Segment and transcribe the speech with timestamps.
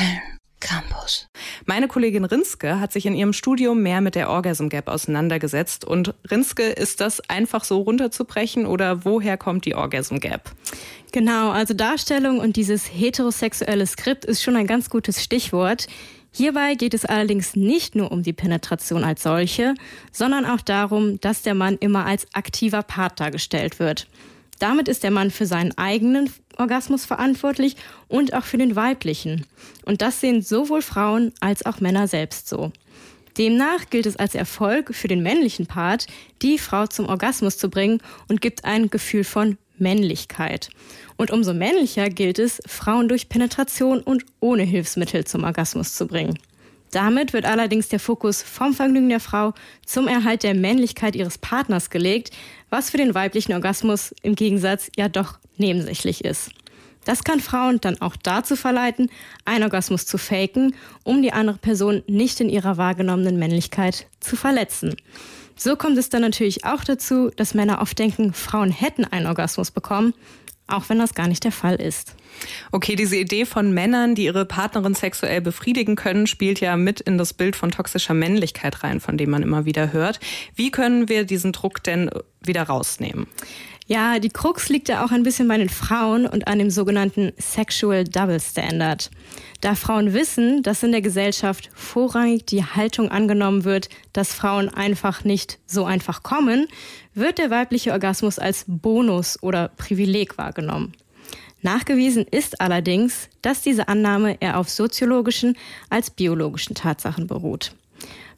[0.00, 0.20] Köln
[0.60, 1.28] Campus.
[1.66, 5.84] Meine Kollegin Rinske hat sich in ihrem Studium mehr mit der Orgasm Gap auseinandergesetzt.
[5.84, 10.52] Und Rinske, ist das einfach so runterzubrechen oder woher kommt die Orgasm Gap?
[11.12, 15.86] Genau, also Darstellung und dieses heterosexuelle Skript ist schon ein ganz gutes Stichwort.
[16.32, 19.74] Hierbei geht es allerdings nicht nur um die Penetration als solche,
[20.12, 24.06] sondern auch darum, dass der Mann immer als aktiver Part dargestellt wird.
[24.60, 29.46] Damit ist der Mann für seinen eigenen Orgasmus verantwortlich und auch für den weiblichen.
[29.84, 32.70] Und das sehen sowohl Frauen als auch Männer selbst so.
[33.38, 36.06] Demnach gilt es als Erfolg für den männlichen Part,
[36.42, 40.68] die Frau zum Orgasmus zu bringen und gibt ein Gefühl von Männlichkeit.
[41.16, 46.38] Und umso männlicher gilt es, Frauen durch Penetration und ohne Hilfsmittel zum Orgasmus zu bringen.
[46.90, 49.54] Damit wird allerdings der Fokus vom Vergnügen der Frau
[49.86, 52.30] zum Erhalt der Männlichkeit ihres Partners gelegt,
[52.68, 56.50] was für den weiblichen Orgasmus im Gegensatz ja doch nebensächlich ist.
[57.04, 59.10] Das kann Frauen dann auch dazu verleiten,
[59.44, 64.96] einen Orgasmus zu faken, um die andere Person nicht in ihrer wahrgenommenen Männlichkeit zu verletzen.
[65.56, 69.70] So kommt es dann natürlich auch dazu, dass Männer oft denken, Frauen hätten einen Orgasmus
[69.70, 70.14] bekommen,
[70.72, 72.14] auch wenn das gar nicht der Fall ist.
[72.72, 77.18] Okay, diese Idee von Männern, die ihre Partnerin sexuell befriedigen können, spielt ja mit in
[77.18, 80.20] das Bild von toxischer Männlichkeit rein, von dem man immer wieder hört.
[80.54, 82.10] Wie können wir diesen Druck denn
[82.40, 83.26] wieder rausnehmen?
[83.92, 87.32] Ja, die Krux liegt ja auch ein bisschen bei den Frauen und an dem sogenannten
[87.38, 89.10] Sexual Double Standard.
[89.62, 95.24] Da Frauen wissen, dass in der Gesellschaft vorrangig die Haltung angenommen wird, dass Frauen einfach
[95.24, 96.68] nicht so einfach kommen,
[97.14, 100.92] wird der weibliche Orgasmus als Bonus oder Privileg wahrgenommen.
[101.60, 107.72] Nachgewiesen ist allerdings, dass diese Annahme eher auf soziologischen als biologischen Tatsachen beruht.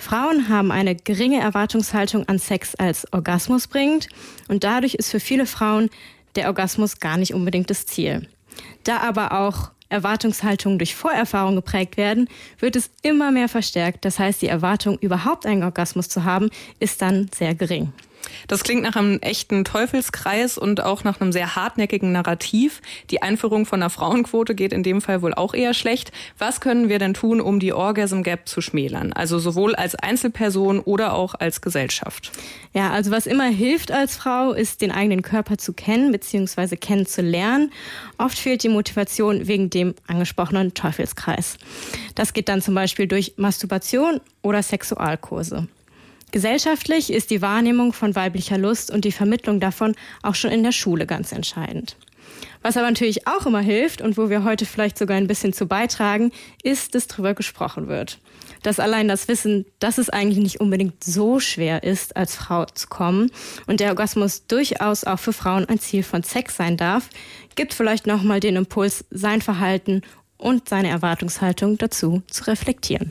[0.00, 4.08] Frauen haben eine geringe Erwartungshaltung an Sex als Orgasmus bringt
[4.48, 5.90] und dadurch ist für viele Frauen
[6.36, 8.26] der Orgasmus gar nicht unbedingt das Ziel.
[8.84, 14.04] Da aber auch Erwartungshaltungen durch Vorerfahrung geprägt werden, wird es immer mehr verstärkt.
[14.06, 16.48] Das heißt, die Erwartung, überhaupt einen Orgasmus zu haben,
[16.78, 17.92] ist dann sehr gering.
[18.48, 22.80] Das klingt nach einem echten Teufelskreis und auch nach einem sehr hartnäckigen Narrativ.
[23.10, 26.12] Die Einführung von einer Frauenquote geht in dem Fall wohl auch eher schlecht.
[26.38, 29.12] Was können wir denn tun, um die Orgasm Gap zu schmälern?
[29.12, 32.32] Also sowohl als Einzelperson oder auch als Gesellschaft?
[32.72, 36.76] Ja, also was immer hilft als Frau, ist den eigenen Körper zu kennen bzw.
[36.76, 37.72] kennenzulernen.
[38.18, 41.56] Oft fehlt die Motivation wegen dem angesprochenen Teufelskreis.
[42.14, 45.68] Das geht dann zum Beispiel durch Masturbation oder Sexualkurse.
[46.32, 50.72] Gesellschaftlich ist die Wahrnehmung von weiblicher Lust und die Vermittlung davon auch schon in der
[50.72, 51.96] Schule ganz entscheidend.
[52.62, 55.66] Was aber natürlich auch immer hilft und wo wir heute vielleicht sogar ein bisschen zu
[55.66, 56.30] beitragen,
[56.62, 58.18] ist, dass darüber gesprochen wird.
[58.62, 62.88] Dass allein das Wissen, dass es eigentlich nicht unbedingt so schwer ist, als Frau zu
[62.88, 63.32] kommen
[63.66, 67.08] und der Orgasmus durchaus auch für Frauen ein Ziel von Sex sein darf,
[67.56, 70.02] gibt vielleicht nochmal den Impuls, sein Verhalten
[70.36, 73.10] und seine Erwartungshaltung dazu zu reflektieren